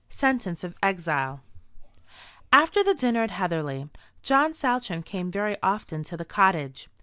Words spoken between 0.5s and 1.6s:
OF EXILE.